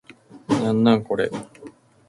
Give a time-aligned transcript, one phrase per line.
[0.49, 1.29] なんなんこれ